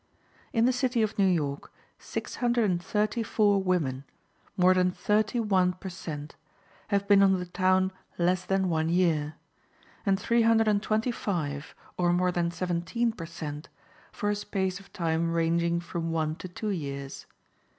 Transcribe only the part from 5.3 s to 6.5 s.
one per cent.,